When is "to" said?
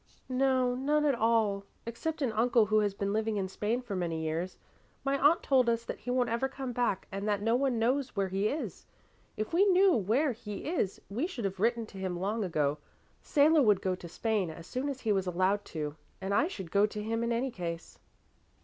11.85-11.99, 13.93-14.07, 15.65-15.95, 16.87-17.03